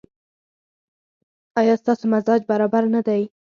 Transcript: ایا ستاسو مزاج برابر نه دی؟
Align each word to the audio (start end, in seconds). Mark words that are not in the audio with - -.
ایا 1.59 1.75
ستاسو 1.81 2.05
مزاج 2.13 2.41
برابر 2.51 2.83
نه 2.93 3.01
دی؟ 3.07 3.21